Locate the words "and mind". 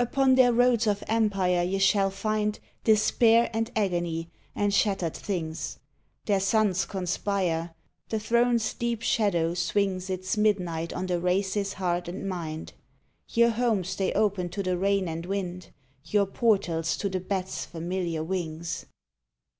12.08-12.72